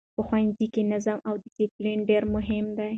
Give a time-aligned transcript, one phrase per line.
[0.15, 2.89] په ښوونځیو کې نظم او ډسپلین ډېر مهم دی.